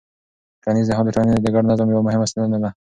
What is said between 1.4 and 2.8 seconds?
د ګډ نظم یوه مهمه ستنه ده.